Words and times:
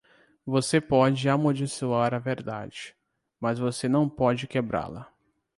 Você 0.47 0.81
pode 0.81 1.29
amaldiçoar 1.29 2.11
a 2.15 2.17
verdade, 2.17 2.95
mas 3.39 3.59
você 3.59 3.87
não 3.87 4.09
pode 4.09 4.47
quebrá-la. 4.47 5.13